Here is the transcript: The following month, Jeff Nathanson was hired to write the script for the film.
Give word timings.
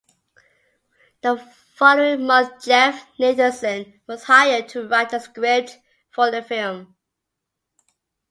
The 1.21 1.37
following 1.75 2.25
month, 2.25 2.65
Jeff 2.65 3.05
Nathanson 3.19 3.99
was 4.07 4.23
hired 4.23 4.67
to 4.69 4.87
write 4.87 5.11
the 5.11 5.19
script 5.19 5.77
for 6.09 6.31
the 6.31 6.41
film. 6.41 6.95